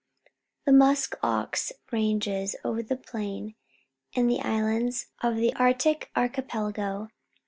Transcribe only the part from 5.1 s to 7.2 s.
of the Arctic Archipelago.